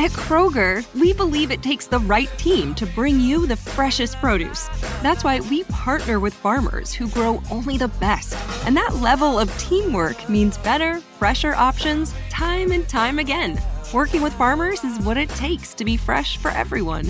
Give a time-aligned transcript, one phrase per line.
[0.00, 4.68] At Kroger, we believe it takes the right team to bring you the freshest produce.
[5.02, 8.36] That's why we partner with farmers who grow only the best.
[8.64, 13.58] And that level of teamwork means better, fresher options time and time again.
[13.92, 17.06] Working with farmers is what it takes to be fresh for everyone.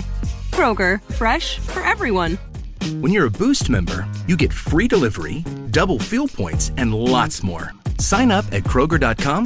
[0.49, 2.39] Kroger, fresh for everyone.
[3.01, 7.71] When you're a Boost member, you get free delivery, double fuel points, and lots more.
[7.99, 9.45] Sign up at Kroger.com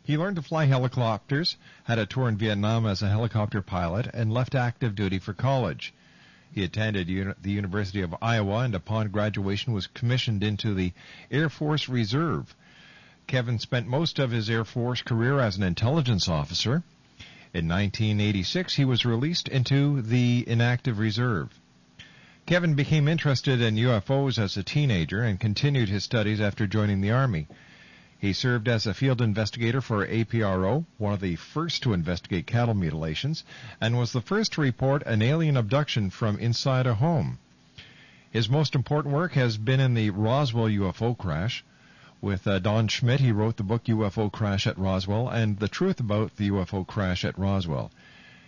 [0.03, 4.33] He learned to fly helicopters, had a tour in Vietnam as a helicopter pilot, and
[4.33, 5.93] left active duty for college.
[6.53, 10.93] He attended uni- the University of Iowa and upon graduation was commissioned into the
[11.31, 12.55] Air Force Reserve.
[13.25, 16.83] Kevin spent most of his Air Force career as an intelligence officer.
[17.55, 21.59] In 1986, he was released into the inactive reserve.
[22.45, 27.11] Kevin became interested in UFOs as a teenager and continued his studies after joining the
[27.11, 27.47] Army.
[28.23, 32.73] He served as a field investigator for APRO, one of the first to investigate cattle
[32.73, 33.43] mutilations,
[33.81, 37.37] and was the first to report an alien abduction from inside a home.
[38.31, 41.65] His most important work has been in the Roswell UFO crash.
[42.21, 45.99] With uh, Don Schmitt, he wrote the book UFO Crash at Roswell and The Truth
[45.99, 47.91] About the UFO Crash at Roswell.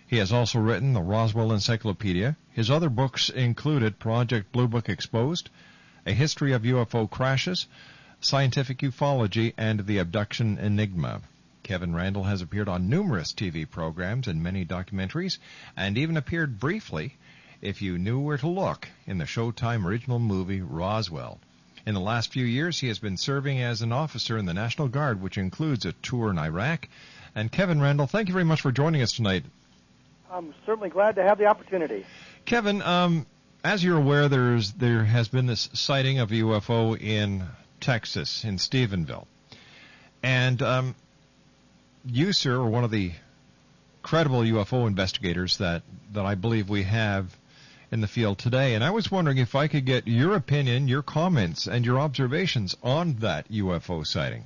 [0.06, 2.38] He has also written the Roswell Encyclopedia.
[2.50, 5.50] His other books included Project Blue Book Exposed,
[6.06, 7.66] A History of UFO Crashes,
[8.20, 11.20] Scientific Ufology, and The Abduction Enigma.
[11.62, 15.38] Kevin Randle has appeared on numerous TV programs and many documentaries,
[15.76, 17.16] and even appeared briefly,
[17.60, 21.40] if you knew where to look, in the Showtime original movie Roswell.
[21.86, 24.88] In the last few years, he has been serving as an officer in the National
[24.88, 26.88] Guard, which includes a tour in Iraq.
[27.34, 29.44] And Kevin Randle, thank you very much for joining us tonight.
[30.30, 32.04] I'm certainly glad to have the opportunity.
[32.44, 33.26] Kevin, um,
[33.62, 37.44] as you're aware, there's there has been this sighting of a UFO in
[37.80, 39.26] Texas, in Stephenville,
[40.22, 40.94] and um,
[42.04, 43.12] you, sir, are one of the
[44.02, 47.36] credible UFO investigators that that I believe we have
[47.90, 48.74] in the field today.
[48.74, 52.76] And I was wondering if I could get your opinion, your comments, and your observations
[52.82, 54.44] on that UFO sighting.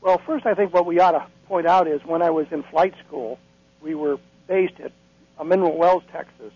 [0.00, 2.62] Well, first, I think what we ought to point out is when I was in
[2.64, 3.38] flight school,
[3.80, 4.92] we were based at
[5.38, 6.52] uh, Mineral Wells, Texas,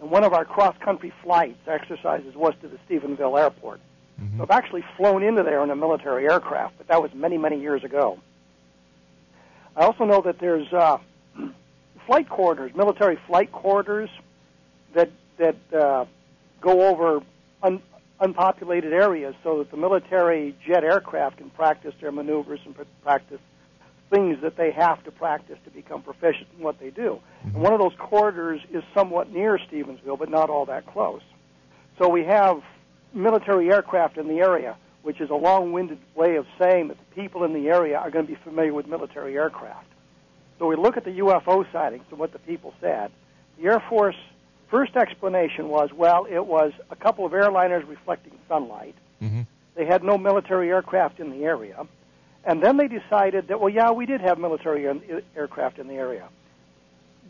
[0.00, 3.80] and one of our cross-country flights exercises was to the Stephenville Airport.
[4.18, 7.60] So I've actually flown into there in a military aircraft, but that was many, many
[7.60, 8.18] years ago.
[9.76, 10.98] I also know that there's uh,
[12.06, 14.10] flight corridors, military flight corridors
[14.94, 16.06] that that uh,
[16.62, 17.20] go over
[17.62, 17.82] un-
[18.20, 23.40] unpopulated areas so that the military jet aircraft can practice their maneuvers and practice
[24.08, 27.20] things that they have to practice to become proficient in what they do.
[27.40, 27.48] Mm-hmm.
[27.48, 31.22] And one of those corridors is somewhat near Stephenville, but not all that close.
[31.98, 32.62] So we have
[33.16, 37.44] military aircraft in the area, which is a long-winded way of saying that the people
[37.44, 39.86] in the area are going to be familiar with military aircraft.
[40.58, 43.10] So we look at the UFO sightings and what the people said.
[43.58, 44.16] The Air Force
[44.70, 48.94] first explanation was, well, it was a couple of airliners reflecting sunlight.
[49.22, 49.42] Mm-hmm.
[49.74, 51.86] They had no military aircraft in the area.
[52.44, 54.86] And then they decided that, well, yeah, we did have military
[55.34, 56.28] aircraft in the area.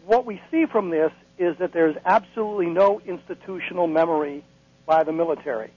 [0.04, 4.44] What we see from this is that there's absolutely no institutional memory
[4.86, 5.70] by the military.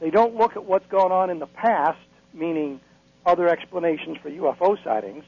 [0.00, 1.98] They don't look at what's gone on in the past,
[2.32, 2.80] meaning
[3.26, 5.24] other explanations for UFO sightings.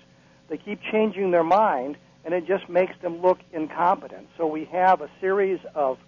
[0.48, 4.28] They keep changing their mind, and it just makes them look incompetent.
[4.36, 5.98] So we have a series of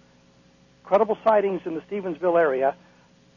[0.83, 2.75] credible sightings in the Stephenville area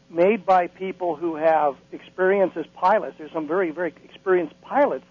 [0.09, 3.17] made by people who have experience as pilots.
[3.19, 5.05] There's some very, very experienced pilots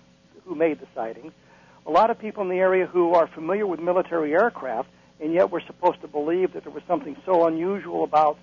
[0.45, 1.31] who made the sightings.
[1.85, 4.89] A lot of people in the area who are familiar with military aircraft,
[5.21, 8.37] and yet we're supposed to believe that there was something so unusual about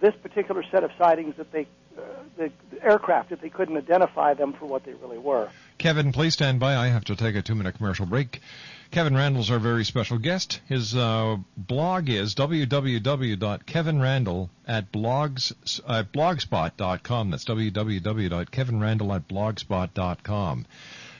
[0.00, 1.66] this particular set of sightings that they
[1.96, 2.00] uh,
[2.36, 2.50] the,
[2.82, 5.48] aircraft that they couldn't identify them for what they really were.
[5.78, 6.76] Kevin, please stand by.
[6.76, 8.42] I have to take a two-minute commercial break.
[8.90, 10.60] Kevin Randle's our very special guest.
[10.68, 17.30] His uh, blog is www.kevinrandle at blogs at blogspot.com.
[17.30, 20.66] That's www.kevinrandle at blogspot.com.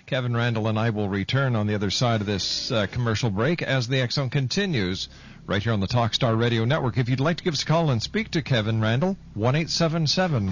[0.06, 3.62] Kevin Randle and I will return on the other side of this uh, commercial break
[3.62, 5.08] as the Zone continues
[5.46, 6.98] right here on the Talkstar Radio Network.
[6.98, 10.48] If you'd like to give us a call and speak to Kevin Randle, 1 877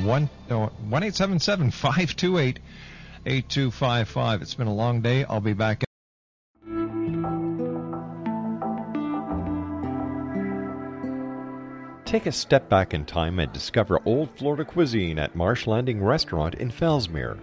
[1.70, 2.60] 528
[3.26, 4.42] 8255.
[4.42, 5.24] It's been a long day.
[5.24, 5.82] I'll be back.
[12.04, 16.54] Take a step back in time and discover old Florida cuisine at Marsh Landing Restaurant
[16.54, 17.40] in Fellsmere.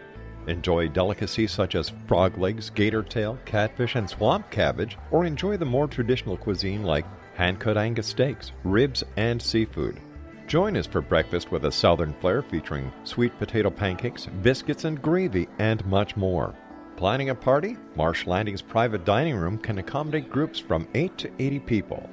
[0.48, 5.66] Enjoy delicacies such as frog legs, gator tail, catfish, and swamp cabbage, or enjoy the
[5.66, 7.06] more traditional cuisine like
[7.36, 10.00] hand cut Angus steaks, ribs, and seafood.
[10.48, 15.48] Join us for breakfast with a southern flair featuring sweet potato pancakes, biscuits, and gravy,
[15.60, 16.54] and much more.
[16.98, 17.78] Planning a party?
[17.96, 22.10] Marsh Landing's private dining room can accommodate groups from 8 to 80 people.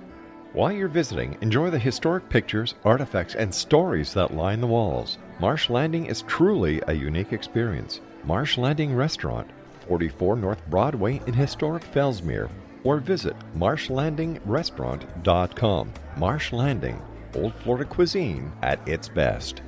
[0.52, 5.18] While you're visiting, enjoy the historic pictures, artifacts, and stories that line the walls.
[5.40, 8.00] Marsh Landing is truly a unique experience.
[8.24, 9.50] Marsh Landing Restaurant,
[9.88, 12.48] 44 North Broadway in historic Fellsmere,
[12.88, 15.92] or visit marshlandingrestaurant.com.
[16.16, 17.02] Marsh Landing,
[17.34, 19.60] Old Florida cuisine at its best.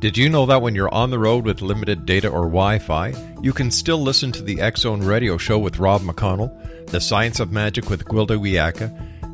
[0.00, 3.12] Did you know that when you're on the road with limited data or Wi Fi,
[3.42, 7.52] you can still listen to the Zone radio show with Rob McConnell, The Science of
[7.52, 9.13] Magic with Gwilda Wiyaka,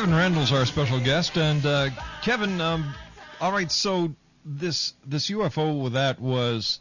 [0.00, 1.90] Kevin Randle's our special guest, and uh,
[2.22, 2.94] Kevin, um,
[3.38, 3.70] all right.
[3.70, 4.14] So
[4.46, 6.80] this this UFO that was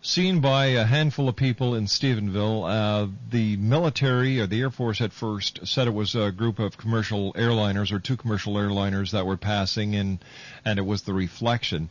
[0.00, 2.68] seen by a handful of people in Stephenville.
[2.68, 6.76] Uh, the military or the Air Force at first said it was a group of
[6.76, 10.18] commercial airliners or two commercial airliners that were passing, and
[10.64, 11.90] and it was the reflection.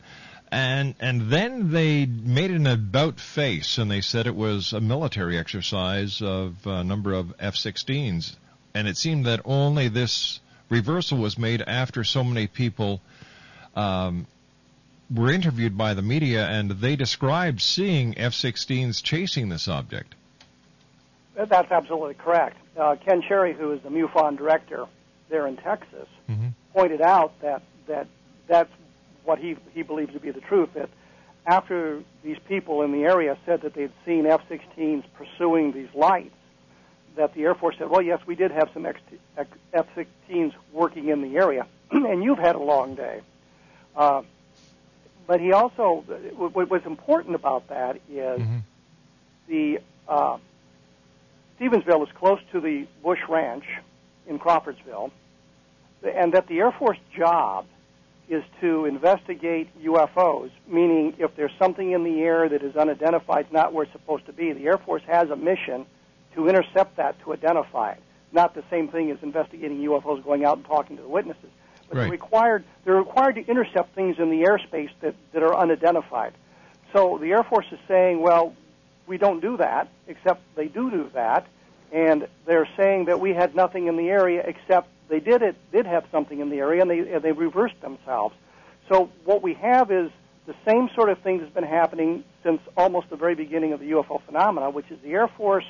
[0.50, 5.38] And and then they made an about face, and they said it was a military
[5.38, 8.36] exercise of a number of F-16s.
[8.74, 10.40] And it seemed that only this
[10.72, 13.00] reversal was made after so many people
[13.76, 14.26] um,
[15.14, 20.14] were interviewed by the media, and they described seeing F-16s chasing this object.
[21.34, 22.56] That's absolutely correct.
[22.76, 24.86] Uh, Ken Cherry, who is the MUFON director
[25.28, 26.48] there in Texas, mm-hmm.
[26.74, 28.06] pointed out that that
[28.46, 28.72] that's
[29.24, 30.70] what he he believes to be the truth.
[30.74, 30.90] That
[31.46, 36.34] after these people in the area said that they'd seen F-16s pursuing these lights,
[37.16, 41.36] that the Air Force said, "Well, yes, we did have some F-16s working in the
[41.36, 43.20] area, and you've had a long day."
[43.94, 44.22] Uh,
[45.26, 46.04] but he also,
[46.36, 48.58] what was important about that is mm-hmm.
[49.48, 49.78] the
[50.08, 50.38] uh,
[51.58, 53.64] Stephenville is close to the Bush Ranch
[54.26, 55.12] in Crawfordsville,
[56.02, 57.66] and that the Air Force job
[58.28, 63.72] is to investigate UFOs, meaning if there's something in the air that is unidentified, not
[63.72, 65.86] where it's supposed to be, the Air Force has a mission
[66.34, 68.02] to intercept that to identify it.
[68.32, 71.50] Not the same thing as investigating UFOs, going out and talking to the witnesses
[71.92, 72.04] but right.
[72.04, 76.32] they're required they're required to intercept things in the airspace that, that are unidentified.
[76.92, 78.54] So the Air Force is saying, well,
[79.06, 81.46] we don't do that, except they do do that,
[81.92, 85.86] and they're saying that we had nothing in the area except they did it did
[85.86, 88.34] have something in the area, and they and they reversed themselves.
[88.88, 90.10] So what we have is
[90.46, 93.90] the same sort of thing that's been happening since almost the very beginning of the
[93.90, 95.66] UFO phenomena, which is the Air Force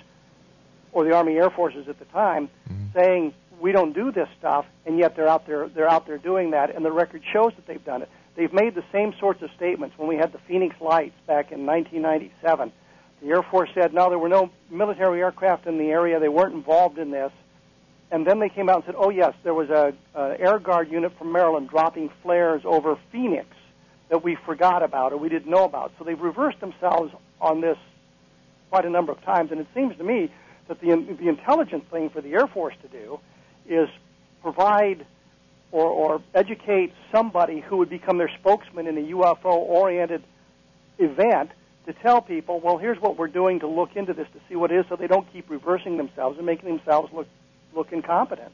[0.93, 2.99] or the Army Air Forces at the time mm-hmm.
[2.99, 6.51] saying we don't do this stuff, and yet they're out there they're out there doing
[6.51, 8.11] that, and the record shows that they've done it.
[8.35, 11.67] They've made the same sorts of statements when we had the Phoenix Lights back in
[11.67, 12.73] 1997.
[13.23, 16.55] The Air Force said no, there were no military aircraft in the area; they weren't
[16.55, 17.33] involved in this.
[18.11, 20.91] And then they came out and said, "Oh yes, there was a, a Air Guard
[20.91, 23.47] unit from Maryland dropping flares over Phoenix
[24.11, 27.79] that we forgot about or we didn't know about." So they've reversed themselves on this
[28.71, 30.31] quite a number of times, and it seems to me
[30.69, 30.89] that the
[31.19, 33.21] the intelligent thing for the Air Force to do
[33.69, 33.89] is
[34.43, 35.07] provide
[35.71, 40.23] or, or educate somebody who would become their spokesman in a UFO oriented
[40.99, 41.51] event
[41.87, 44.71] to tell people, well, here's what we're doing to look into this to see what
[44.71, 47.27] it is so they don't keep reversing themselves and making themselves look,
[47.75, 48.53] look incompetent.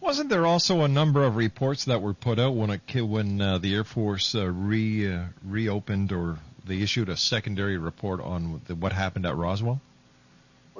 [0.00, 3.58] Wasn't there also a number of reports that were put out when it, when uh,
[3.58, 8.74] the Air Force uh, re uh, reopened or they issued a secondary report on the,
[8.74, 9.80] what happened at Roswell?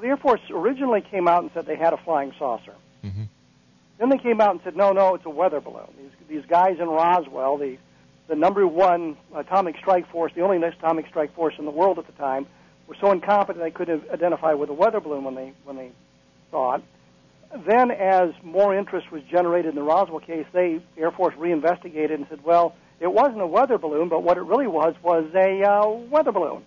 [0.04, 2.74] The Air Force originally came out and said they had a flying saucer.
[3.02, 3.22] Mm-hmm.
[3.96, 5.88] Then they came out and said, no, no, it's a weather balloon.
[5.96, 7.78] These, these guys in Roswell, the,
[8.28, 12.04] the number one atomic strike force, the only atomic strike force in the world at
[12.04, 12.46] the time,
[12.86, 15.90] were so incompetent they couldn't identify with a weather balloon when they, when they
[16.50, 16.82] saw it.
[17.66, 22.28] Then, as more interest was generated in the Roswell case, they, Air Force reinvestigated and
[22.28, 25.88] said, well, it wasn't a weather balloon, but what it really was was a uh,
[25.88, 26.62] weather balloon.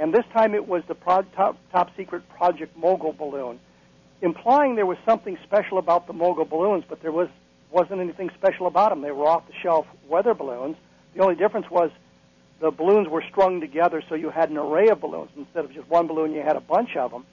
[0.00, 3.60] And this time it was the pro- top, top secret Project Mogul balloon
[4.22, 7.28] implying there was something special about the mogul balloons, but there was
[7.70, 9.00] wasn't anything special about them.
[9.00, 10.76] They were off-the-shelf weather balloons.
[11.14, 11.92] The only difference was
[12.60, 15.88] the balloons were strung together, so you had an array of balloons instead of just
[15.88, 16.32] one balloon.
[16.32, 17.24] You had a bunch of them.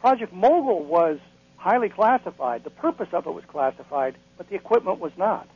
[0.00, 1.18] Project Mogul was
[1.56, 2.62] highly classified.
[2.62, 5.48] The purpose of it was classified, but the equipment was not.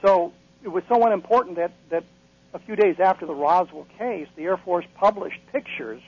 [0.00, 0.32] So
[0.64, 2.04] it was so unimportant that that
[2.56, 6.00] a few days after the Roswell case, the Air Force published pictures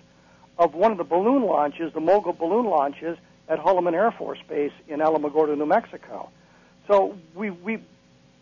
[0.59, 3.19] of one of the balloon launches, the Mogul balloon launches,
[3.51, 6.31] at Holloman Air Force Base in Alamogordo, New Mexico.
[6.87, 7.77] So we, we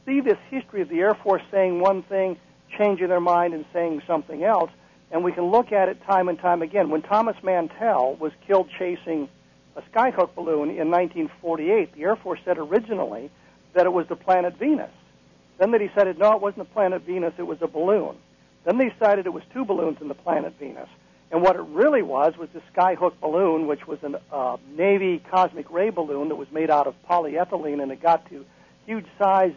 [0.07, 2.39] see this history of the Air Force saying one thing,
[2.79, 4.71] changing their mind, and saying something else,
[5.11, 6.91] and we can look at it time and time again.
[6.91, 9.29] When Thomas Mantell was killed chasing
[9.75, 13.33] a skyhook balloon in 1948, the Air Force said originally
[13.75, 14.91] that it was the planet Venus.
[15.59, 18.17] Then they decided, no, it wasn't the planet Venus, it was a balloon.
[18.65, 20.89] Then they decided it was two balloons in the planet Venus.
[21.31, 25.71] And what it really was was the skyhook balloon, which was a uh, Navy cosmic
[25.71, 28.45] ray balloon that was made out of polyethylene, and it got to
[28.87, 29.55] huge size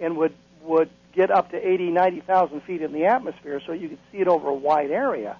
[0.00, 3.98] and would would get up to 80, 90,000 feet in the atmosphere, so you could
[4.12, 5.36] see it over a wide area.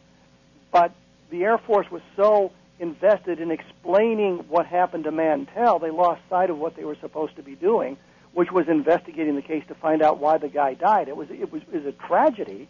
[0.73, 0.93] But
[1.31, 6.51] the Air Force was so invested in explaining what happened to Mantell, they lost sight
[6.51, 7.97] of what they were supposed to be doing,
[8.39, 11.09] which was investigating the case to find out why the guy died.
[11.09, 12.69] It was it was, was a tragedy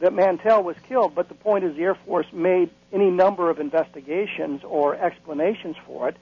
[0.00, 3.58] that Mantell was killed, but the point is the Air Force made any number of
[3.58, 6.16] investigations or explanations for it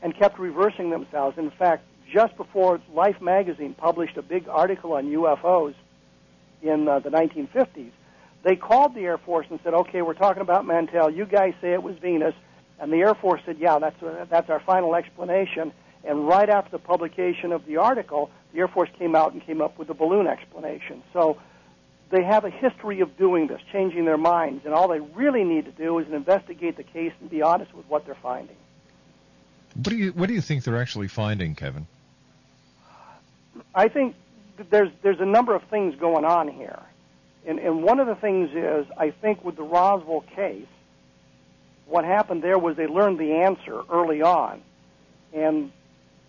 [0.00, 1.38] and kept reversing themselves.
[1.38, 5.74] In fact, just before Life magazine published a big article on UFOs
[6.62, 7.90] in uh, the 1950s,
[8.44, 11.10] They called the Air Force and said, "Okay, we're talking about Mantell.
[11.10, 12.36] You guys say it was Venus."
[12.78, 14.00] And the Air Force said, "Yeah, that's
[14.30, 15.72] that's our final explanation."
[16.04, 19.60] And right after the publication of the article, the Air Force came out and came
[19.60, 21.02] up with a balloon explanation.
[21.12, 21.38] So
[22.10, 25.66] they have a history of doing this, changing their minds, and all they really need
[25.66, 28.56] to do is investigate the case and be honest with what they're finding.
[29.74, 31.86] What do you What do you think they're actually finding, Kevin?
[33.74, 34.14] I think
[34.70, 36.80] there's there's a number of things going on here,
[37.46, 40.66] and and one of the things is I think with the Roswell case,
[41.86, 44.62] what happened there was they learned the answer early on,
[45.34, 45.70] and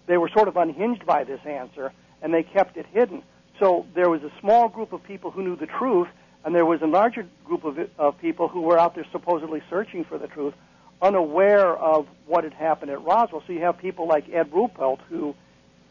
[0.10, 3.22] they were sort of unhinged by this answer, and they kept it hidden.
[3.60, 6.08] So there was a small group of people who knew the truth,
[6.44, 10.04] and there was a larger group of, of people who were out there supposedly searching
[10.04, 10.56] for the truth,
[11.00, 13.44] unaware of what had happened at Roswell.
[13.46, 15.36] So you have people like Ed Ruppelt, who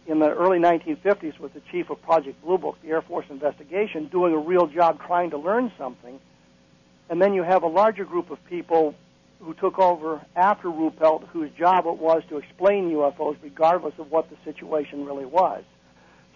[0.09, 4.07] in the early 1950s was the chief of Project Blue Book, the Air Force investigation,
[4.07, 6.19] doing a real job trying to learn something.
[7.09, 8.97] And then you have a larger group of people
[9.41, 14.29] who took over after Ruppelt, whose job it was to explain UFOs regardless of what
[14.31, 15.63] the situation really was.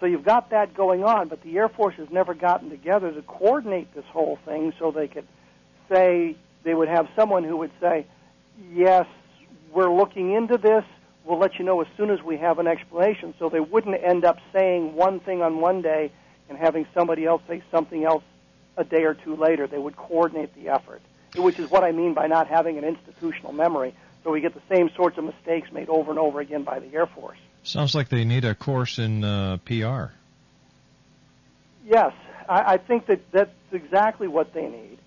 [0.01, 3.23] So you've got that going on, but the Air Force has never gotten together to
[3.23, 5.27] coordinate this whole thing so they could
[5.93, 8.07] say, they would have someone who would say,
[8.73, 9.07] yes,
[9.73, 10.85] we're looking into this.
[11.25, 13.35] We'll let you know as soon as we have an explanation.
[13.39, 16.11] So they wouldn't end up saying one thing on one day
[16.49, 18.25] and having somebody else say something else
[18.77, 19.67] a day or two later.
[19.67, 21.01] They would coordinate the effort
[21.37, 23.95] which is what I mean by not having an institutional memory.
[24.25, 26.93] So we get the same sorts of mistakes made over and over again by the
[26.95, 27.39] Air Force.
[27.65, 30.13] Sounds like they need a course in uh, PR.
[31.85, 32.13] Yes,
[32.49, 34.99] I, I think that that's exactly what they need.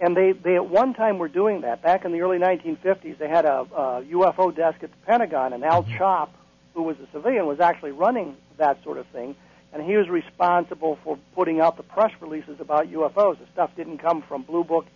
[0.00, 1.82] And they, they at one time were doing that.
[1.82, 5.64] Back in the early 1950s, they had a, a UFO desk at the Pentagon, and
[5.64, 5.96] Al mm-hmm.
[5.96, 6.34] Chop,
[6.74, 9.36] who was a civilian, was actually running that sort of thing.
[9.72, 13.38] And he was responsible for putting out the press releases about UFOs.
[13.38, 14.86] The stuff didn't come from Blue Book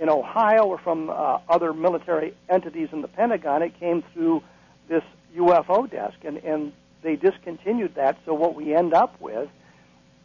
[0.00, 3.62] in Ohio or from uh, other military entities in the Pentagon.
[3.62, 4.42] It came through
[4.88, 5.02] this
[5.36, 6.72] UFO desk, and, and
[7.02, 8.18] they discontinued that.
[8.24, 9.48] So what we end up with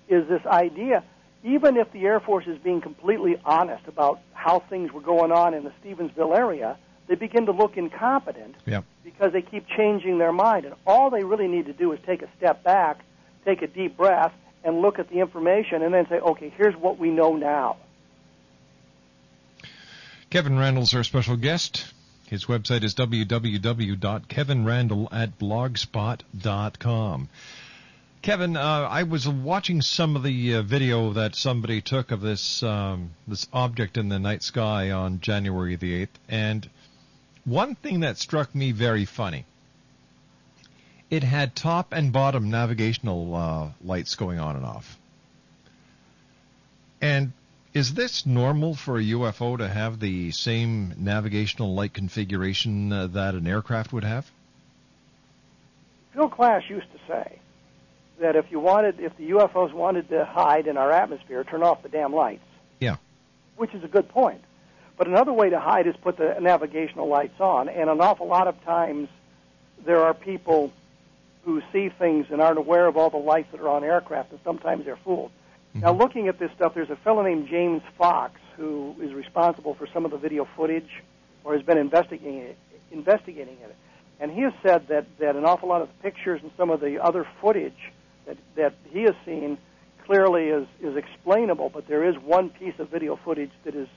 [0.08, 1.04] is this idea,
[1.44, 5.54] even if the Air Force is being completely honest about how things were going on
[5.54, 6.78] in the Stephenville area,
[7.08, 8.84] they begin to look incompetent yep.
[9.04, 10.66] because they keep changing their mind.
[10.66, 13.00] And all they really need to do is take a step back,
[13.46, 16.98] take a deep breath, and look at the information and then say, okay, here's what
[16.98, 17.78] we know now.
[20.30, 21.92] Kevin Randle's our special guest.
[22.28, 22.94] His website is
[25.40, 27.30] blogspot.com.
[28.22, 32.62] Kevin, uh, I was watching some of the uh, video that somebody took of this
[32.62, 36.70] um, this object in the night sky on January the eighth, and
[37.46, 39.46] one thing that struck me very funny.
[41.10, 45.00] It had top and bottom navigational uh, lights going on and off,
[47.02, 47.32] and
[47.74, 53.36] is this normal for a UFO to have the same navigational light configuration uh, that
[53.36, 54.30] an aircraft would have?
[56.14, 57.40] Phil Klass used to say
[58.20, 61.84] that if you wanted, if the UFOs wanted to hide in our atmosphere, turn off
[61.84, 62.44] the damn lights.
[62.80, 62.98] Yeah.
[63.56, 64.42] Which is a good point.
[64.98, 68.48] But another way to hide is put the navigational lights on, and an awful lot
[68.48, 69.08] of times
[69.86, 70.74] there are people
[71.46, 74.40] who see things and aren't aware of all the lights that are on aircraft, and
[74.44, 75.32] sometimes they're fooled.
[75.70, 75.80] Mm-hmm.
[75.82, 79.88] Now, looking at this stuff, there's a fellow named James Fox who is responsible for
[79.94, 80.90] some of the video footage
[81.44, 82.58] or has been investigating it,
[82.92, 83.76] investigating it.
[84.20, 86.82] And he has said that, that an awful lot of the pictures and some of
[86.82, 87.92] the other footage
[88.26, 89.58] that, that he has seen
[90.06, 93.88] clearly is, is explainable, but there is one piece of video footage that is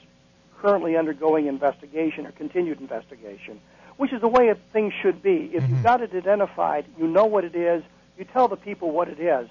[0.60, 3.60] currently undergoing investigation or continued investigation,
[3.96, 5.50] which is the way things should be.
[5.52, 5.74] If mm-hmm.
[5.74, 7.82] you've got it identified, you know what it is,
[8.16, 9.48] you tell the people what it is.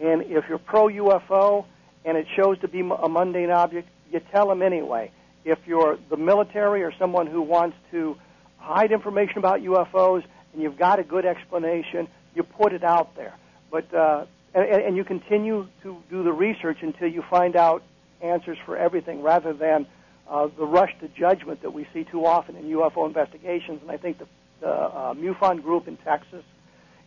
[0.00, 1.64] And if you're pro UFO
[2.04, 5.10] and it shows to be a mundane object, you tell them anyway.
[5.44, 8.16] If you're the military or someone who wants to
[8.58, 13.34] hide information about UFOs and you've got a good explanation, you put it out there.
[13.70, 17.82] But uh, and, and you continue to do the research until you find out
[18.22, 19.86] answers for everything, rather than
[20.28, 23.80] uh, the rush to judgment that we see too often in UFO investigations.
[23.82, 24.26] And I think the,
[24.60, 26.44] the uh, MUFON group in Texas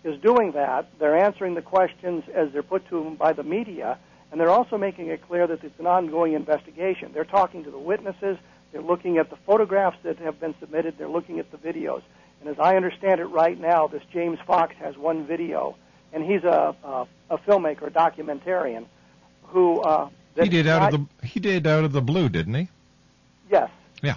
[0.08, 0.88] is doing that.
[1.00, 4.00] They're answering the questions as they're put to them by the media,
[4.32, 7.12] and they're also making it clear that it's an ongoing investigation.
[7.14, 8.38] They're talking to the witnesses,
[8.72, 12.02] they're looking at the photographs that have been submitted, they're looking at the videos.
[12.40, 15.76] And as I understand it right now, this James Fox has one video,
[16.14, 18.86] and he's a, a, a filmmaker, a documentarian,
[19.44, 22.54] who uh, he did out not, of the he did out of the blue, didn't
[22.54, 22.68] he?
[23.50, 23.70] Yes.
[24.04, 24.16] Yeah.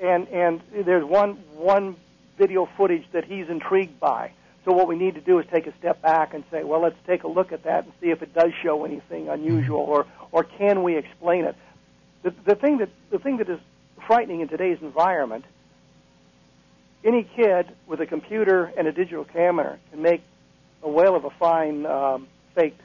[0.00, 1.96] And and there's one one
[2.36, 4.32] video footage that he's intrigued by.
[4.66, 6.98] So what we need to do is take a step back and say, well, let's
[7.06, 10.44] take a look at that and see if it does show anything unusual, or or
[10.44, 11.56] can we explain it?
[12.26, 13.60] the, the thing that the thing that is
[14.06, 15.44] frightening in today's environment,
[17.04, 20.22] any kid with a computer and a digital camera can make
[20.82, 22.80] a whale of a fine um, faked.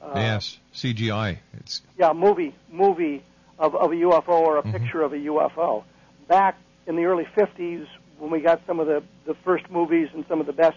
[0.00, 1.38] Uh, yes, CGI.
[1.58, 3.24] It's yeah, movie movie
[3.58, 4.70] of, of a UFO or a mm-hmm.
[4.70, 5.82] picture of a UFO.
[6.28, 10.24] Back in the early 50s, when we got some of the, the first movies and
[10.28, 10.76] some of the best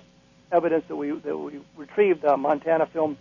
[0.51, 3.17] evidence that we that we retrieved, the Montana film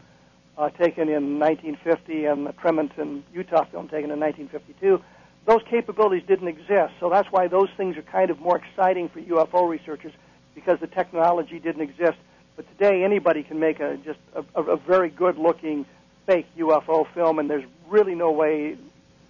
[0.59, 5.02] uh, taken in 1950 and the Tremonton, Utah film taken in 1952,
[5.44, 6.94] those capabilities didn't exist.
[6.98, 10.12] So that's why those things are kind of more exciting for UFO researchers
[10.55, 12.18] because the technology didn't exist.
[12.57, 15.85] But today, anybody can make a just a, a very good-looking
[16.26, 18.76] fake UFO film, and there's really no way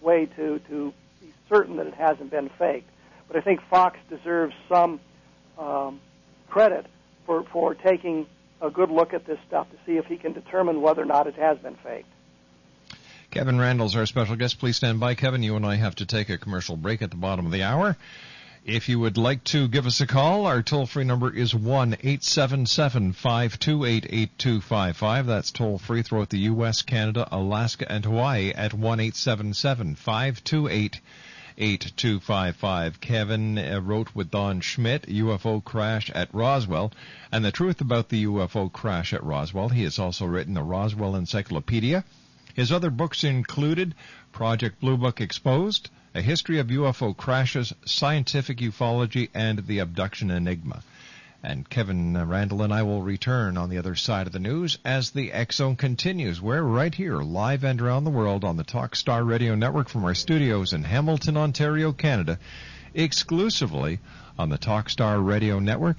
[0.00, 2.88] way to to be certain that it hasn't been faked.
[3.28, 5.00] But I think Fox deserves some
[5.58, 6.00] um,
[6.48, 6.86] credit
[7.26, 8.26] for for taking
[8.60, 11.26] a good look at this stuff to see if he can determine whether or not
[11.26, 12.08] it has been faked.
[13.30, 14.58] Kevin Randle's our special guest.
[14.58, 15.42] Please stand by, Kevin.
[15.42, 17.96] You and I have to take a commercial break at the bottom of the hour.
[18.64, 21.94] If you would like to give us a call, our toll free number is 1
[21.94, 25.26] 877 528 8255.
[25.26, 31.02] That's toll free throughout the U.S., Canada, Alaska, and Hawaii at 1 877 528 8255.
[33.00, 36.92] Kevin uh, wrote with Don Schmitt, UFO crash at Roswell,
[37.32, 39.70] and the truth about the UFO crash at Roswell.
[39.70, 42.04] He has also written the Roswell Encyclopedia.
[42.52, 43.94] His other books included
[44.32, 50.82] Project Blue Book Exposed, A History of UFO Crashes, Scientific Ufology, and The Abduction Enigma.
[51.42, 54.78] And Kevin uh, Randle and I will return on the other side of the news
[54.84, 56.40] as the Zone continues.
[56.40, 60.14] We're right here, live and around the world on the Talkstar Radio Network from our
[60.14, 62.38] studios in Hamilton, Ontario, Canada,
[62.94, 64.00] exclusively
[64.38, 65.98] on the Talkstar Radio Network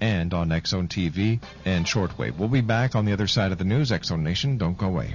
[0.00, 2.36] and on Zone TV and shortwave.
[2.36, 4.58] We'll be back on the other side of the news, Zone Nation.
[4.58, 5.14] Don't go away.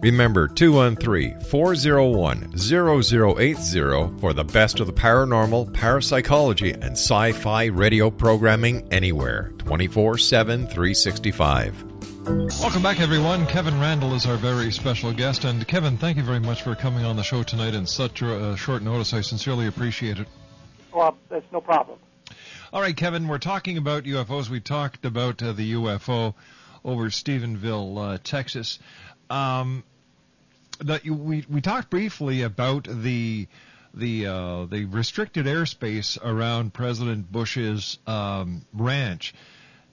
[0.00, 8.10] Remember 213 401 0080 for the best of the paranormal, parapsychology, and sci fi radio
[8.10, 11.82] programming anywhere 24 7 365.
[12.60, 13.46] Welcome back, everyone.
[13.46, 15.44] Kevin Randle is our very special guest.
[15.44, 18.54] And Kevin, thank you very much for coming on the show tonight in such a
[18.56, 19.14] short notice.
[19.14, 20.26] I sincerely appreciate it.
[20.92, 21.98] Well, that's no problem.
[22.72, 24.50] All right, Kevin, we're talking about UFOs.
[24.50, 26.34] We talked about uh, the UFO
[26.84, 28.78] over Stephenville, uh, Texas.
[29.30, 29.84] Um,
[31.04, 33.48] we we talked briefly about the
[33.94, 39.34] the uh, the restricted airspace around President Bush's um, ranch.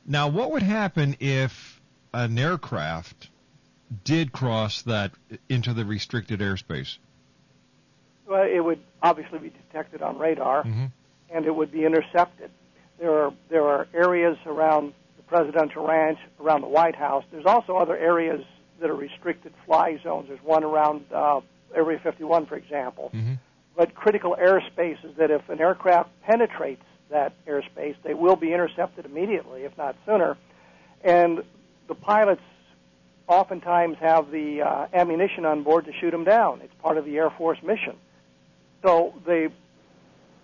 [0.05, 1.81] Now, what would happen if
[2.13, 3.29] an aircraft
[4.03, 5.11] did cross that
[5.47, 6.97] into the restricted airspace?
[8.27, 10.85] Well, it would obviously be detected on radar, mm-hmm.
[11.29, 12.51] and it would be intercepted.
[12.99, 17.23] There are there are areas around the presidential ranch, around the White House.
[17.31, 18.43] There's also other areas
[18.83, 20.27] that are restricted fly zones.
[20.27, 21.39] There's one around uh,
[21.73, 23.11] Area 51, for example.
[23.13, 23.35] Mm-hmm.
[23.77, 29.05] But critical airspace is that if an aircraft penetrates that airspace, they will be intercepted
[29.05, 30.37] immediately, if not sooner.
[31.01, 31.43] And
[31.87, 32.41] the pilots
[33.25, 36.59] oftentimes have the uh, ammunition on board to shoot them down.
[36.61, 37.95] It's part of the Air Force mission.
[38.83, 39.47] So they,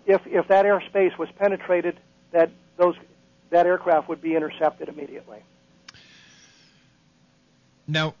[0.06, 1.98] if if that airspace was penetrated,
[2.32, 2.94] that those
[3.50, 5.40] that aircraft would be intercepted immediately.
[7.86, 8.14] Now,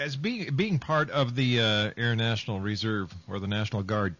[0.00, 4.16] as being being part of the uh, Air National Reserve or the National Guard,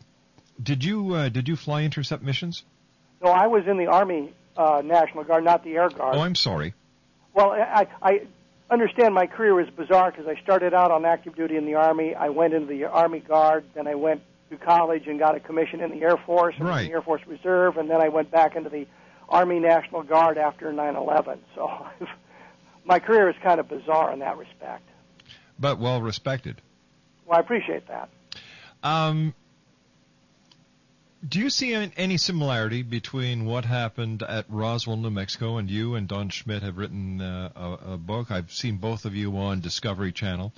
[0.62, 2.62] did you uh, did you fly intercept missions?
[3.25, 6.16] No, I was in the Army uh, National Guard, not the Air Guard.
[6.16, 6.75] Oh, I'm sorry.
[7.35, 8.21] Well, I, I
[8.71, 12.14] understand my career was bizarre because I started out on active duty in the Army.
[12.14, 15.81] I went into the Army Guard, then I went to college and got a commission
[15.81, 16.88] in the Air Force, and Right.
[16.88, 18.87] the Air Force Reserve, and then I went back into the
[19.29, 21.38] Army National Guard after 9/11.
[21.55, 21.87] So
[22.85, 24.89] my career is kind of bizarre in that respect.
[25.61, 26.61] But well respected.
[27.27, 28.09] Well, I appreciate that.
[28.83, 29.35] Um,
[31.29, 36.09] do you see any, similarity between what happened at Roswell, New Mexico, and you and
[36.09, 38.31] Don Schmitt have written uh, a, a book?
[38.31, 40.53] I've seen both of you on Discovery Channel,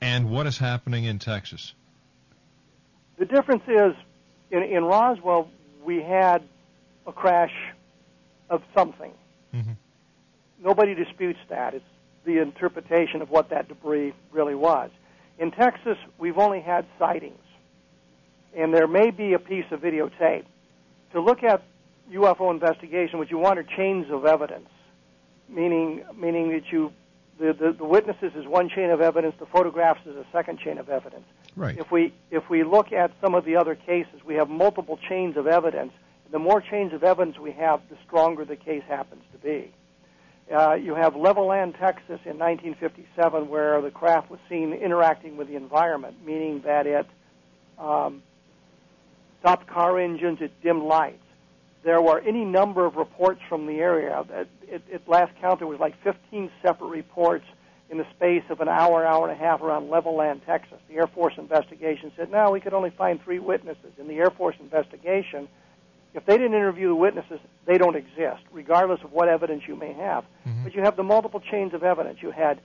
[0.00, 1.74] and what is happening in Texas?
[3.18, 3.94] The difference is,
[4.50, 5.50] in, in Roswell,
[5.84, 6.42] we had
[7.06, 7.54] a crash
[8.48, 9.12] of something.
[9.54, 9.76] Mhm.
[10.60, 11.74] Nobody disputes that.
[11.74, 11.84] It's
[12.24, 14.90] the interpretation of what that debris really was.
[15.38, 17.40] In Texas, we've only had sightings,
[18.56, 20.44] and there may be a piece of videotape.
[21.12, 21.62] To look at
[22.12, 24.68] UFO investigation, what you want are chains of evidence,
[25.48, 26.92] meaning meaning that you
[27.38, 30.78] the, the, the witnesses is one chain of evidence, the photographs is a second chain
[30.78, 31.24] of evidence.
[31.56, 31.76] Right.
[31.76, 35.36] If we if we look at some of the other cases, we have multiple chains
[35.36, 35.92] of evidence.
[36.30, 39.72] The more chains of evidence we have, the stronger the case happens to be.
[40.52, 45.56] Uh, you have Levelland, Texas, in 1957, where the craft was seen interacting with the
[45.56, 47.06] environment, meaning that it
[47.78, 48.22] um,
[49.40, 51.18] stopped car engines, it dimmed lights.
[51.82, 54.24] There were any number of reports from the area.
[54.32, 57.44] At, at, at last count, there was like 15 separate reports
[57.90, 60.78] in the space of an hour, hour and a half around Levelland, Texas.
[60.88, 63.92] The Air Force investigation said, no, we could only find three witnesses.
[63.98, 65.48] In the Air Force investigation,
[66.14, 69.92] if they didn't interview the witnesses, they don't exist, regardless of what evidence you may
[69.92, 70.24] have.
[70.46, 70.64] Mm-hmm.
[70.64, 72.18] But you have the multiple chains of evidence.
[72.22, 72.60] You had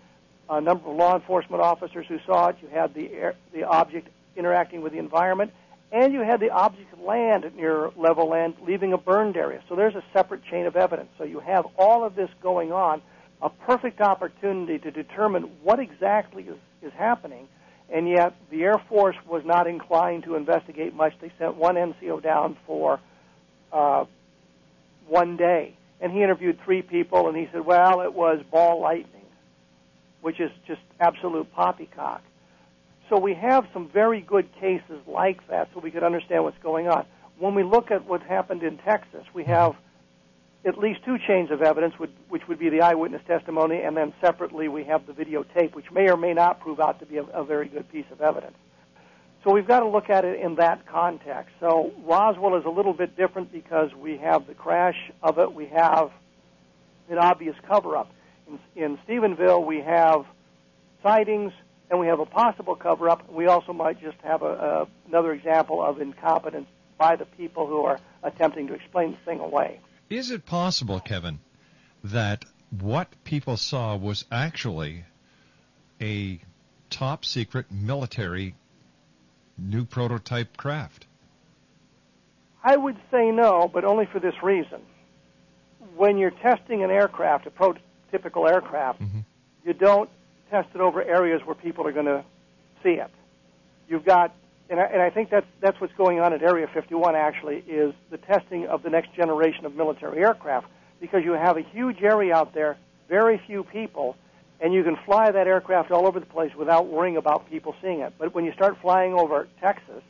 [0.50, 2.58] a number of law enforcement officers who saw it.
[2.62, 5.52] You had the air, the object interacting with the environment,
[5.92, 9.62] and you had the object land near Levelland leaving a burned area.
[9.68, 11.10] So there's a separate chain of evidence.
[11.18, 13.02] So you have all of this going on,
[13.42, 17.48] a perfect opportunity to determine what exactly is, is happening.
[17.92, 21.14] And yet the Air Force was not inclined to investigate much.
[21.20, 23.00] They sent one NCO down for
[23.72, 24.06] uh,
[25.08, 29.26] one day, and he interviewed three people, and he said, "Well, it was ball lightning,"
[30.22, 32.22] which is just absolute poppycock.
[33.10, 36.88] So we have some very good cases like that, so we could understand what's going
[36.88, 37.06] on.
[37.40, 39.76] When we look at what happened in Texas, we have
[40.66, 44.68] at least two chains of evidence, which would be the eyewitness testimony, and then separately
[44.68, 47.68] we have the videotape, which may or may not prove out to be a very
[47.68, 48.58] good piece of evidence.
[49.44, 51.54] So we've got to look at it in that context.
[51.60, 55.68] So Roswell is a little bit different because we have the crash of it, we
[55.68, 56.12] have
[57.10, 58.12] an obvious cover up.
[58.48, 60.26] In, in Stephenville, we have
[61.02, 61.54] sightings
[61.90, 63.32] and we have a possible cover up.
[63.32, 67.86] We also might just have a, a, another example of incompetence by the people who
[67.86, 69.80] are attempting to explain the thing away.
[70.10, 71.40] Is it possible, Kevin,
[72.04, 72.46] that
[72.78, 75.06] what people saw was actually
[76.02, 76.40] a
[76.90, 78.56] top secret military
[79.62, 81.06] new prototype craft?
[82.64, 84.82] I would say no, but only for this reason.
[85.96, 89.20] When you're testing an aircraft, a prototypical aircraft, mm-hmm.
[89.66, 90.10] you don't
[90.50, 92.24] test it over areas where people are going to
[92.84, 93.12] see it.
[93.88, 94.36] You've got,
[94.70, 97.16] and I, and I think that's that's what's going on at Area 51.
[97.16, 100.68] Actually, is the testing of the next generation of military aircraft
[101.00, 104.16] because you have a huge area out there, very few people,
[104.62, 108.02] and you can fly that aircraft all over the place without worrying about people seeing
[108.02, 108.14] it.
[108.18, 110.04] But when you start flying over Texas,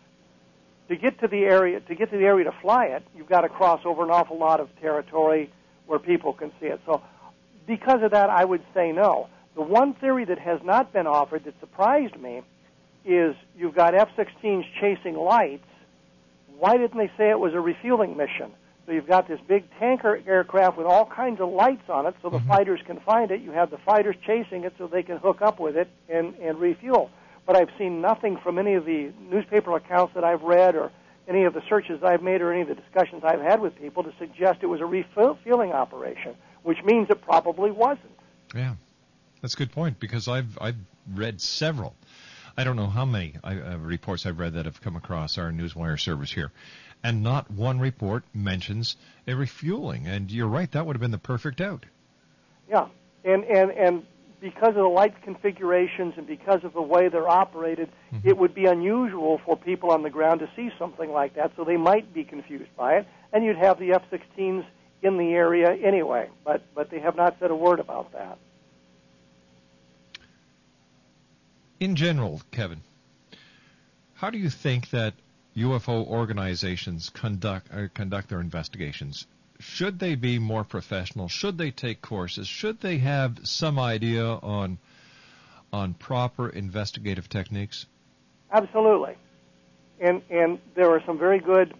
[0.87, 3.41] to get to the area to get to the area to fly it, you've got
[3.41, 5.51] to cross over an awful lot of territory
[5.85, 6.81] where people can see it.
[6.85, 7.01] So,
[7.67, 9.29] because of that, I would say no.
[9.55, 12.41] The one theory that has not been offered that surprised me
[13.05, 15.65] is you've got F-16s chasing lights.
[16.57, 18.51] Why didn't they say it was a refueling mission?
[18.89, 22.31] So you've got this big tanker aircraft with all kinds of lights on it, so
[22.31, 23.39] the fighters can find it.
[23.39, 26.57] You have the fighters chasing it, so they can hook up with it and and
[26.57, 27.11] refuel.
[27.45, 30.91] But I've seen nothing from any of the newspaper accounts that I've read, or
[31.27, 34.01] any of the searches I've made, or any of the discussions I've had with people
[34.01, 38.17] to suggest it was a refueling operation, which means it probably wasn't.
[38.55, 38.73] Yeah,
[39.39, 40.77] that's a good point because I've I've
[41.13, 41.93] read several.
[42.57, 45.51] I don't know how many I, uh, reports I've read that have come across our
[45.51, 46.51] Newswire service here,
[47.03, 50.07] and not one report mentions a refueling.
[50.07, 51.85] And you're right, that would have been the perfect out.
[52.69, 52.87] Yeah,
[53.23, 54.05] and and and
[54.39, 58.27] because of the light configurations and because of the way they're operated, mm-hmm.
[58.27, 61.51] it would be unusual for people on the ground to see something like that.
[61.55, 64.65] So they might be confused by it, and you'd have the F-16s
[65.01, 66.29] in the area anyway.
[66.43, 68.37] But but they have not said a word about that.
[71.79, 72.81] In general, Kevin,
[74.15, 75.13] how do you think that
[75.59, 79.27] UFO organizations conduct uh, conduct their investigations?
[79.59, 81.27] Should they be more professional?
[81.27, 82.47] Should they take courses?
[82.47, 84.77] Should they have some idea on
[85.71, 87.85] on proper investigative techniques?
[88.51, 89.15] Absolutely,
[89.99, 91.73] and and there are some very good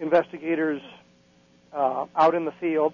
[0.00, 0.82] investigators
[1.72, 2.92] uh, out in the field.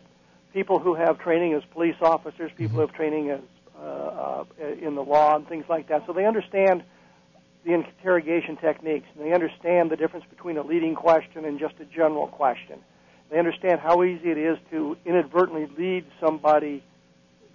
[0.52, 2.74] People who have training as police officers, people mm-hmm.
[2.74, 3.40] who have training as
[3.78, 4.44] uh, uh,
[4.80, 6.82] in the law and things like that, so they understand
[7.64, 9.06] the interrogation techniques.
[9.14, 12.78] And they understand the difference between a leading question and just a general question.
[13.30, 16.82] They understand how easy it is to inadvertently lead somebody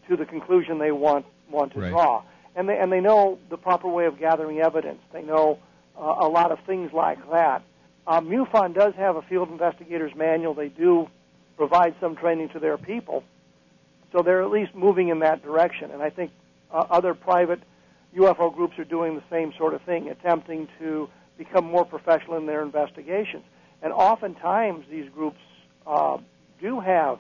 [0.08, 1.90] to the conclusion they want want to right.
[1.90, 2.24] draw.
[2.56, 5.00] And they and they know the proper way of gathering evidence.
[5.14, 5.60] They know
[5.96, 7.62] uh, a lot of things like that.
[8.08, 10.54] Um, MUFON does have a field investigators manual.
[10.54, 11.10] They do
[11.58, 13.24] provide some training to their people,
[14.12, 15.92] so they're at least moving in that direction.
[15.92, 16.32] And I think
[16.72, 17.60] uh, other private
[18.16, 22.46] UFO groups are doing the same sort of thing, attempting to become more professional in
[22.46, 23.44] their investigations.
[23.82, 25.40] And oftentimes, these groups
[25.86, 26.18] uh,
[26.60, 27.20] do have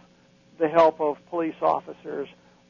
[0.58, 2.28] the help of police officers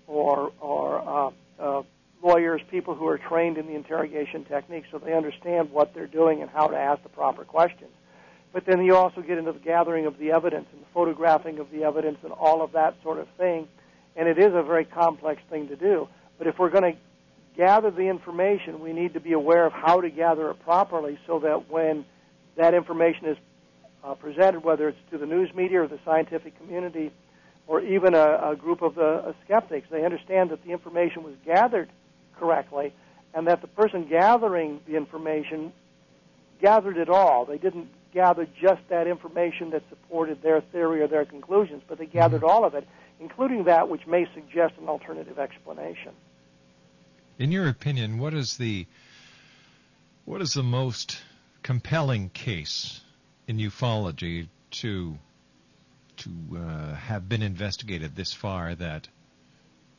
[0.08, 1.84] or, or uh, uh,
[2.22, 6.42] lawyers, people who are trained in the interrogation techniques, so they understand what they're doing
[6.42, 7.92] and how to ask the proper questions.
[8.54, 11.70] But then you also get into the gathering of the evidence and the photographing of
[11.72, 13.68] the evidence and all of that sort of thing.
[14.16, 16.08] And it is a very complex thing to do.
[16.38, 17.00] But if we're going to
[17.58, 21.40] gather the information, we need to be aware of how to gather it properly so
[21.40, 22.06] that when
[22.56, 23.38] that information is
[24.04, 27.12] uh, presented, whether it's to the news media or the scientific community
[27.66, 31.90] or even a, a group of uh, skeptics, they understand that the information was gathered
[32.40, 32.94] correctly
[33.34, 35.74] and that the person gathering the information
[36.62, 37.46] gathered it all.
[37.46, 42.06] They didn't gather just that information that supported their theory or their conclusions, but they
[42.06, 42.88] gathered all of it,
[43.20, 46.14] including that which may suggest an alternative explanation.
[47.40, 48.88] In your opinion, what is the
[50.26, 51.22] what is the most
[51.62, 53.02] compelling case
[53.48, 55.18] in ufology to
[56.18, 59.08] to uh, have been investigated this far that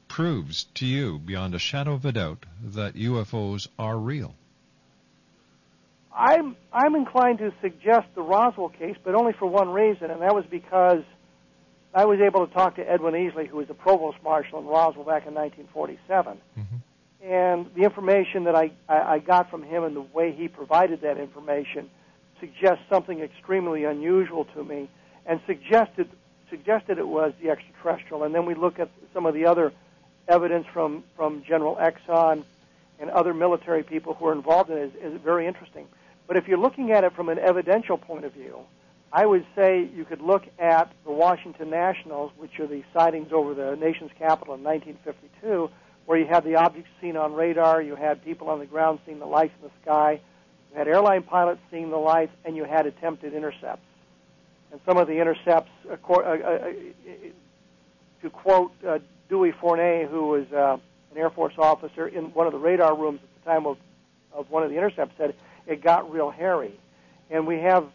[0.09, 4.35] proves to you beyond a shadow of a doubt that UFOs are real?
[6.13, 10.35] I'm I'm inclined to suggest the Roswell case, but only for one reason, and that
[10.35, 11.05] was because
[11.95, 15.05] I was able to talk to Edwin Easley, who was the provost marshal in Roswell
[15.05, 16.41] back in 1947.
[16.59, 16.78] Mm-hmm
[17.23, 21.01] and the information that I, I, I got from him and the way he provided
[21.03, 21.91] that information
[22.41, 24.89] suggests something extremely unusual to me
[25.27, 26.09] and suggested
[26.51, 28.25] suggested it was the extraterrestrial.
[28.25, 29.73] And then we look at some of the other
[30.29, 32.45] evidence from, from General Exon
[32.99, 35.87] and other military people who are involved in it is, is very interesting.
[36.27, 38.61] But if you're looking at it from an evidential point of view,
[39.13, 43.55] I would say you could look at the Washington Nationals, which are the sightings over
[43.55, 45.71] the nation's capital in 1952,
[46.09, 49.19] where you had the objects seen on radar, you had people on the ground seeing
[49.19, 50.19] the lights in the sky,
[50.71, 53.85] you had airline pilots seeing the lights, and you had attempted intercepts.
[54.73, 56.73] And some of the intercepts, uh, uh, uh,
[58.23, 58.73] to quote
[59.29, 63.45] Dewey Fournet, who was an Air Force officer in one of the radar rooms at
[63.45, 63.77] the time of,
[64.33, 65.35] of one of the intercepts, said
[65.67, 66.73] it got real hairy.
[67.29, 67.87] And we have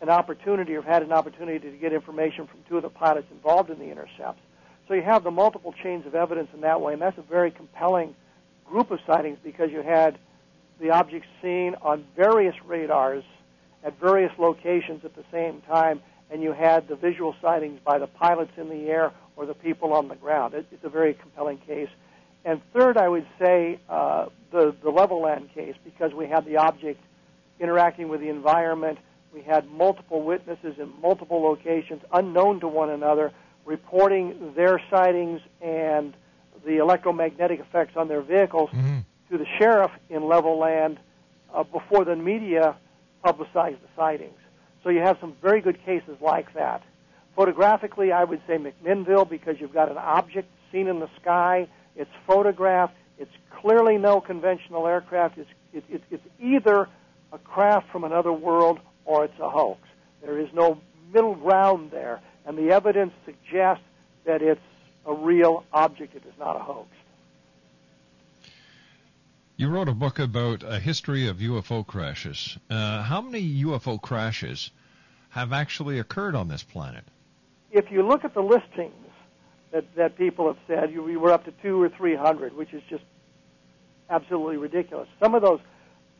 [0.00, 3.26] an opportunity, or have had an opportunity to get information from two of the pilots
[3.32, 4.40] involved in the intercepts.
[4.88, 7.50] So you have the multiple chains of evidence in that way, and that's a very
[7.50, 8.14] compelling
[8.64, 10.18] group of sightings because you had
[10.80, 13.24] the objects seen on various radars
[13.82, 18.06] at various locations at the same time, and you had the visual sightings by the
[18.06, 20.54] pilots in the air or the people on the ground.
[20.54, 21.88] It, it's a very compelling case.
[22.44, 27.00] And third, I would say uh, the the Levelland case because we had the object
[27.58, 28.98] interacting with the environment.
[29.34, 33.32] We had multiple witnesses in multiple locations, unknown to one another,
[33.66, 36.14] reporting their sightings and
[36.64, 39.00] the electromagnetic effects on their vehicles mm-hmm.
[39.30, 40.96] to the sheriff in Levelland
[41.52, 42.76] uh, before the media
[43.22, 44.38] publicized the sightings.
[44.82, 46.82] So you have some very good cases like that.
[47.34, 51.68] Photographically, I would say McMinnville because you've got an object seen in the sky.
[51.96, 52.94] It's photographed.
[53.18, 55.38] It's clearly no conventional aircraft.
[55.38, 56.88] It's, it, it, it's either
[57.32, 59.80] a craft from another world or it's a hoax.
[60.22, 60.80] There is no
[61.12, 63.84] middle ground there and the evidence suggests
[64.24, 64.60] that it's
[65.04, 66.14] a real object.
[66.14, 66.88] It is not a hoax.
[69.56, 72.58] You wrote a book about a history of UFO crashes.
[72.68, 74.70] Uh, how many UFO crashes
[75.30, 77.04] have actually occurred on this planet?
[77.70, 78.94] If you look at the listings
[79.72, 82.72] that, that people have said, you, we were up to two or three hundred, which
[82.74, 83.04] is just
[84.10, 85.08] absolutely ridiculous.
[85.20, 85.60] Some of those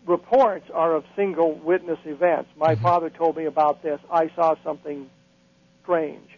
[0.06, 2.48] reports are of single witness events.
[2.56, 2.82] My mm-hmm.
[2.82, 4.00] father told me about this.
[4.10, 5.10] I saw something
[5.86, 6.28] strange.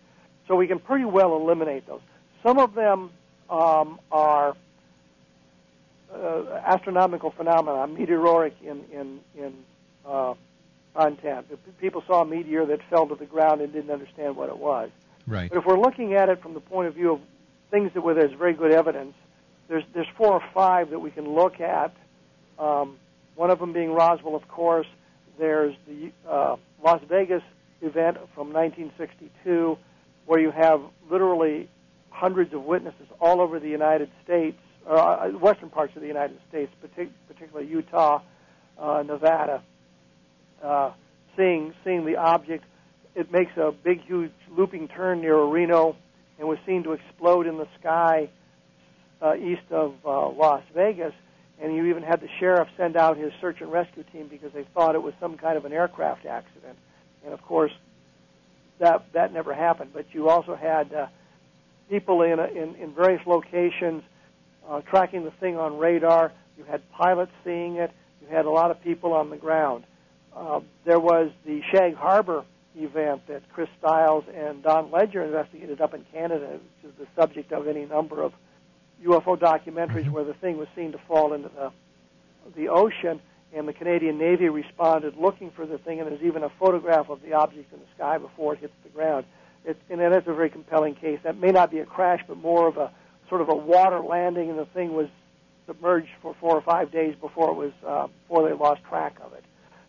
[0.46, 2.00] So we can pretty well eliminate those.
[2.42, 3.10] Some of them
[3.50, 4.54] um, are
[6.14, 9.54] uh, astronomical phenomena, meteoric in in in
[10.06, 10.34] uh,
[10.94, 11.46] content.
[11.80, 14.90] People saw a meteor that fell to the ground and didn't understand what it was.
[15.26, 15.50] Right.
[15.50, 17.20] But if we're looking at it from the point of view of
[17.70, 19.14] things that where there's very good evidence,
[19.68, 21.94] there's there's four or five that we can look at.
[22.58, 22.96] Um,
[23.34, 24.86] one of them being Roswell, of course.
[25.38, 27.42] There's the uh, Las Vegas
[27.80, 29.78] event from 1962,
[30.26, 31.68] where you have literally
[32.10, 36.72] hundreds of witnesses all over the United States, uh, western parts of the United States,
[36.82, 38.20] partic- particularly Utah,
[38.78, 39.62] uh, Nevada,
[40.62, 40.92] uh,
[41.36, 42.64] seeing seeing the object.
[43.14, 45.96] It makes a big, huge looping turn near Reno,
[46.38, 48.28] and was seen to explode in the sky
[49.20, 51.12] uh, east of uh, Las Vegas.
[51.60, 54.64] And you even had the sheriff send out his search and rescue team because they
[54.74, 56.78] thought it was some kind of an aircraft accident.
[57.24, 57.72] And of course,
[58.78, 59.90] that that never happened.
[59.92, 61.06] But you also had uh,
[61.90, 64.02] people in, a, in in various locations
[64.68, 66.32] uh, tracking the thing on radar.
[66.56, 67.90] You had pilots seeing it.
[68.20, 69.84] You had a lot of people on the ground.
[70.34, 72.44] Uh, there was the Shag Harbor
[72.76, 77.52] event that Chris Styles and Don Ledger investigated up in Canada, which is the subject
[77.52, 78.32] of any number of
[79.04, 81.72] UFO documentaries where the thing was seen to fall into the
[82.56, 83.20] the ocean,
[83.54, 87.22] and the Canadian Navy responded looking for the thing, and there's even a photograph of
[87.22, 89.24] the object in the sky before it hits the ground.
[89.64, 91.18] It, and that's a very compelling case.
[91.22, 92.90] That may not be a crash, but more of a
[93.28, 95.08] sort of a water landing, and the thing was
[95.66, 99.32] submerged for four or five days before it was uh, before they lost track of
[99.32, 99.44] it.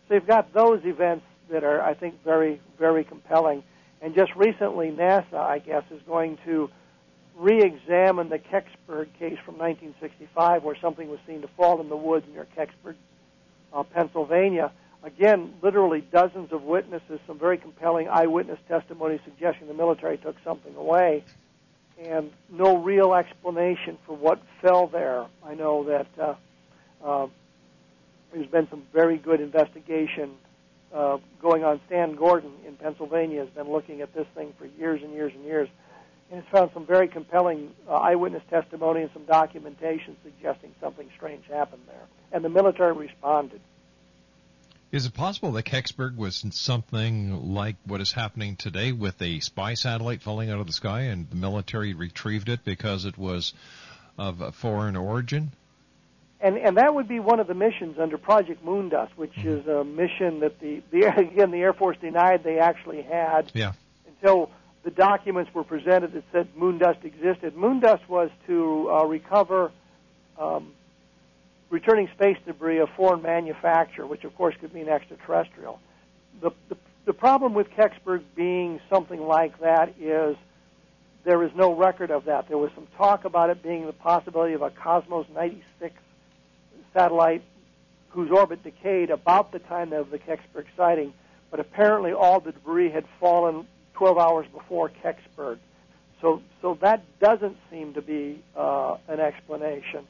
[0.08, 3.62] So you've got those events that are, I think, very very compelling.
[4.02, 6.70] And just recently, NASA, I guess, is going to
[7.36, 12.26] re-examine the Kecksburg case from 1965, where something was seen to fall in the woods
[12.32, 12.96] near Kecksburg,
[13.72, 14.72] uh, Pennsylvania.
[15.02, 20.74] Again, literally dozens of witnesses, some very compelling eyewitness testimony suggesting the military took something
[20.76, 21.24] away,
[21.98, 25.26] and no real explanation for what fell there.
[25.44, 26.34] I know that uh,
[27.02, 27.26] uh,
[28.32, 30.32] there's been some very good investigation
[30.94, 31.80] uh, going on.
[31.86, 35.44] Stan Gordon in Pennsylvania has been looking at this thing for years and years and
[35.44, 35.68] years
[36.30, 41.44] and has found some very compelling uh, eyewitness testimony and some documentation suggesting something strange
[41.46, 42.06] happened there.
[42.32, 43.60] And the military responded.
[44.92, 49.74] Is it possible that Kecksburg was something like what is happening today with a spy
[49.74, 53.52] satellite falling out of the sky and the military retrieved it because it was
[54.18, 55.52] of a foreign origin?
[56.40, 59.48] And and that would be one of the missions under Project Moondust, which Mm-hmm.
[59.60, 63.72] is a mission that the, the again the Air Force denied they actually had Yeah.
[64.08, 64.50] until
[64.82, 67.54] the documents were presented that said Moondust existed.
[67.54, 69.70] Moondust was to uh, recover
[70.38, 70.72] um,
[71.68, 75.78] returning space debris of foreign manufacture, which of course could mean extraterrestrial.
[76.40, 80.36] The, the, the problem with Kecksburg being something like that is
[81.24, 82.48] there is no record of that.
[82.48, 85.94] There was some talk about it being the possibility of a Cosmos 96
[86.94, 87.42] satellite
[88.10, 91.12] whose orbit decayed about the time of the Kecksburg sighting,
[91.50, 93.66] but apparently all the debris had fallen
[94.00, 95.58] 12 hours before Kecksburg.
[96.22, 100.06] So, so that doesn't seem to be uh, an explanation.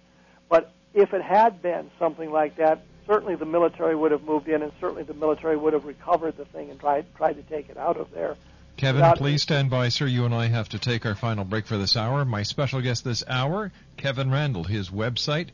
[0.49, 4.62] But if it had been something like that, certainly the military would have moved in,
[4.62, 7.76] and certainly the military would have recovered the thing and tried tried to take it
[7.76, 8.36] out of there.
[8.76, 10.07] Kevin, Without- please stand by, sir.
[10.07, 12.24] You and I have to take our final break for this hour.
[12.24, 14.62] My special guest this hour, Kevin Randle.
[14.62, 15.49] His website,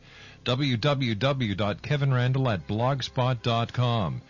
[0.45, 4.21] www.kevinrandle at blogspot.com.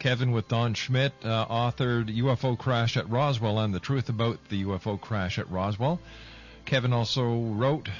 [0.00, 4.64] Kevin with Don Schmitt uh, authored UFO Crash at Roswell and the Truth About the
[4.64, 6.00] UFO Crash at Roswell.
[6.64, 7.90] Kevin also wrote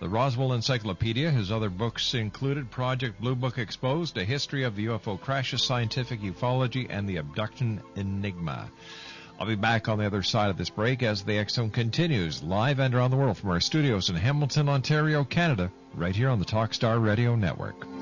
[0.00, 1.30] the Roswell Encyclopedia.
[1.30, 6.22] His other books included Project Blue Book Exposed, A History of the UFO Crashes, Scientific
[6.22, 8.70] Ufology, and the Abduction Enigma.
[9.38, 12.78] I'll be back on the other side of this break as the Zone continues live
[12.78, 16.46] and around the world from our studios in Hamilton, Ontario, Canada, right here on the
[16.46, 18.01] Talkstar Radio Network.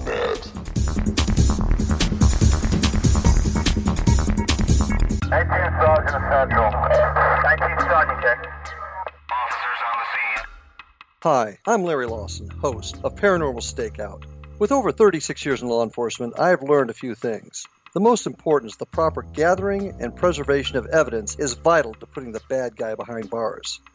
[5.33, 6.71] 18 Sergeant Central.
[6.71, 8.45] 19 Sergeant check.
[9.31, 10.45] Officers on the scene.
[11.23, 14.25] Hi, I'm Larry Lawson, host of Paranormal Stakeout.
[14.59, 17.65] With over 36 years in law enforcement, I have learned a few things.
[17.93, 22.33] The most important is the proper gathering and preservation of evidence is vital to putting
[22.33, 23.79] the bad guy behind bars.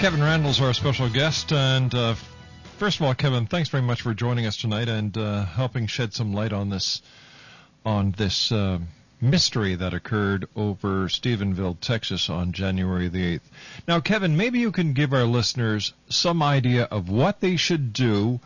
[0.00, 2.14] Kevin Randle's our special guest, and uh,
[2.78, 6.12] first of all, Kevin, thanks very much for joining us tonight and uh, helping shed
[6.12, 7.02] some light on this
[7.84, 8.78] on this uh,
[9.20, 13.50] mystery that occurred over Stephenville, Texas, on January the eighth.
[13.86, 18.40] Now, Kevin, maybe you can give our listeners some idea of what they should do,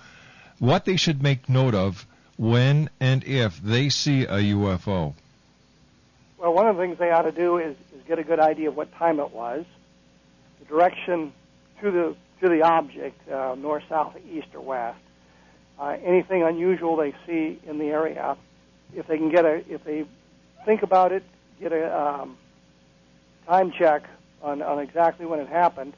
[0.58, 2.06] what they should make note of
[2.36, 5.14] when and if they see a UFO.
[6.38, 8.68] Well, one of the things they ought to do is, is get a good idea
[8.68, 9.64] of what time it was,
[10.60, 11.32] the direction
[11.80, 14.98] to the to the object, uh, north, south, east, or west.
[15.78, 18.36] Uh, anything unusual they see in the area,
[18.94, 20.04] if they can get a, if they
[20.64, 21.22] think about it,
[21.60, 22.36] get a um,
[23.46, 24.04] time check
[24.42, 25.94] on, on exactly when it happened.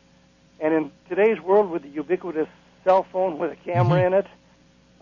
[0.61, 2.49] And in today's world, with the ubiquitous
[2.85, 4.27] cell phone with a camera in it,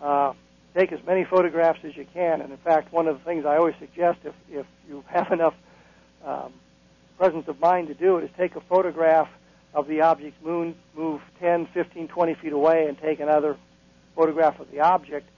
[0.01, 0.33] uh,
[0.75, 2.41] take as many photographs as you can.
[2.41, 5.55] And in fact, one of the things I always suggest, if if you have enough
[6.25, 6.53] um,
[7.17, 9.29] presence of mind to do it, is take a photograph
[9.73, 13.57] of the object's moon, move 10, 15, 20 feet away, and take another
[14.15, 15.29] photograph of the object.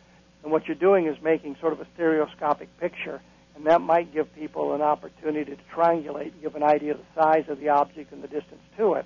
[0.43, 3.21] And what you're doing is making sort of a stereoscopic picture,
[3.55, 7.21] and that might give people an opportunity to triangulate and give an idea of the
[7.21, 9.05] size of the object and the distance to it,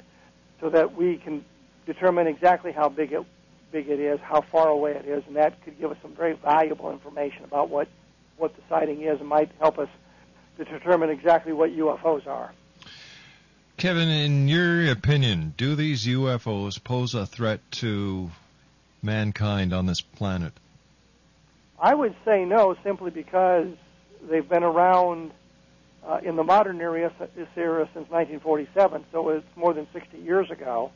[0.59, 1.43] so that we can
[1.85, 3.25] determine exactly how big it
[3.71, 6.33] big it is, how far away it is, and that could give us some very
[6.33, 7.87] valuable information about what
[8.37, 9.89] what the sighting is, and might help us
[10.57, 12.51] to determine exactly what UFOs are.
[13.77, 18.29] Kevin, in your opinion, do these UFOs pose a threat to
[19.01, 20.53] mankind on this planet?
[21.81, 23.67] I would say no, simply because
[24.29, 25.31] they've been around
[26.07, 27.11] uh, in the modern era,
[27.55, 30.91] era since 1947, so it's more than 60 years ago.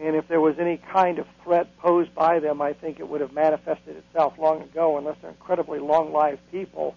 [0.00, 3.20] And if there was any kind of threat posed by them, I think it would
[3.20, 6.96] have manifested itself long ago, unless they're incredibly long-lived people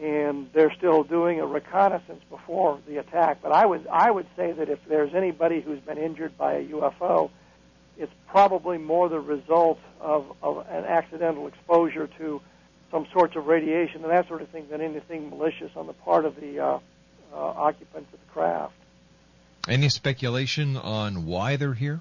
[0.00, 3.38] and they're still doing a reconnaissance before the attack.
[3.40, 6.64] But I would I would say that if there's anybody who's been injured by a
[6.64, 7.30] UFO,
[7.96, 12.40] it's probably more the result of, of an accidental exposure to
[12.92, 16.24] some sorts of radiation and that sort of thing than anything malicious on the part
[16.24, 16.78] of the uh,
[17.32, 18.74] uh, occupants of the craft.
[19.66, 22.00] Any speculation on why they're here?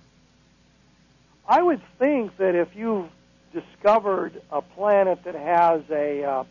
[1.47, 3.09] I would think that if you've
[3.53, 6.43] discovered a planet that has a uh,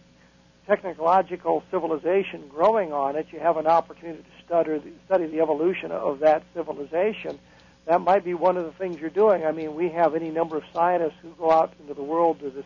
[0.66, 5.90] technological civilization growing on it, you have an opportunity to study the, study the evolution
[5.90, 7.38] of that civilization.
[7.86, 9.44] That might be one of the things you're doing.
[9.44, 12.50] I mean, we have any number of scientists who go out into the world to
[12.50, 12.64] this,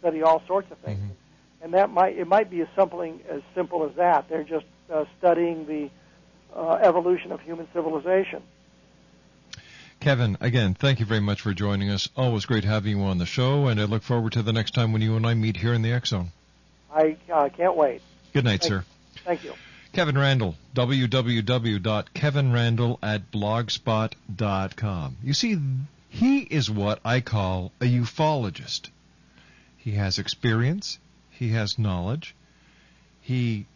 [0.00, 1.64] study all sorts of things, mm-hmm.
[1.64, 4.28] and that might it might be as something as simple as that.
[4.28, 5.90] They're just uh, studying the
[6.54, 8.42] uh, evolution of human civilization.
[10.00, 12.08] Kevin, again, thank you very much for joining us.
[12.16, 14.92] Always great having you on the show, and I look forward to the next time
[14.92, 16.30] when you and I meet here in the X Zone.
[16.94, 18.02] I uh, can't wait.
[18.32, 18.84] Good night, Thank sir.
[19.24, 19.54] Thank you.
[19.92, 25.16] Kevin Randle, www.kevinrandle at blogspot.com.
[25.22, 25.58] You see,
[26.10, 28.90] he is what I call a ufologist.
[29.86, 30.98] He has experience,
[31.30, 32.34] he has knowledge,
[33.20, 33.66] he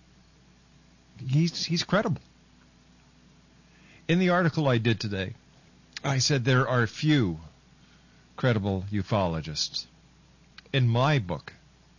[1.24, 2.20] he's he's credible.
[4.08, 5.34] In the article I did today,
[6.02, 7.38] I said there are few
[8.34, 9.86] credible ufologists.
[10.72, 11.52] in my book,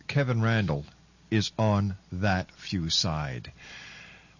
[0.08, 0.84] Kevin Randle
[1.30, 3.50] is on that few side.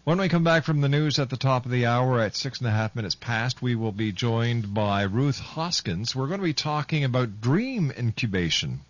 [0.05, 2.59] When we come back from the news at the top of the hour at six
[2.59, 6.14] and a half minutes past, we will be joined by Ruth Hoskins.
[6.14, 8.81] We're going to be talking about dream incubation.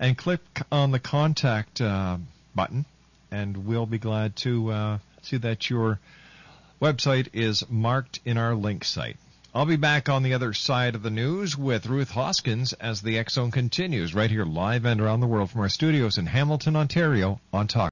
[0.00, 0.40] and click
[0.72, 2.18] on the contact uh,
[2.56, 2.84] button,
[3.30, 6.00] and we'll be glad to uh, see that your
[6.82, 9.16] website is marked in our link site.
[9.52, 13.20] I'll be back on the other side of the news with Ruth Hoskins as the
[13.28, 17.40] Zone continues right here live and around the world from our studios in Hamilton, Ontario
[17.52, 17.89] on Talk.